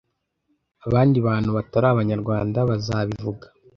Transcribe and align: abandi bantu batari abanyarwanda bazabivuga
abandi 0.87 1.17
bantu 1.27 1.49
batari 1.57 1.87
abanyarwanda 1.89 2.59
bazabivuga 2.69 3.45